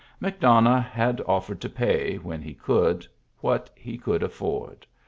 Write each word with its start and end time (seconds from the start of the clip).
McDonough 0.19 0.81
had 0.83 1.17
ofifered 1.27 1.59
to 1.59 1.69
pay, 1.69 2.15
when 2.15 2.41
he 2.41 2.55
could, 2.55 3.05
what 3.37 3.69
he 3.75 3.99
could 3.99 4.23
afiford. 4.23 4.87